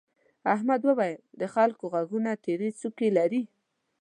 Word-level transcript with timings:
احمد 0.53 0.81
وويل: 0.87 1.21
د 1.39 1.41
خلکو 1.55 1.83
غوږونه 1.91 2.31
تيرې 2.43 2.69
څوکې 2.79 3.09
لري. 3.17 3.43